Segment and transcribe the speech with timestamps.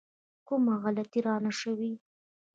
[0.47, 1.91] کومه غلطي رانه شوې.